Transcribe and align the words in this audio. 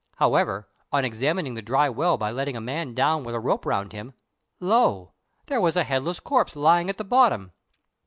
However, 0.15 0.67
on 0.91 1.05
examining 1.05 1.53
the 1.53 1.61
dry 1.61 1.87
well 1.87 2.17
by 2.17 2.31
letting 2.31 2.57
a 2.57 2.59
man 2.59 2.95
down 2.95 3.23
with 3.23 3.35
a 3.35 3.39
rope 3.39 3.67
round 3.67 3.93
him, 3.93 4.13
lo! 4.59 5.11
there 5.45 5.61
was 5.61 5.77
a 5.77 5.83
headless 5.83 6.19
corpse 6.19 6.55
lying 6.55 6.89
at 6.89 6.97
the 6.97 7.03
bottom. 7.03 7.51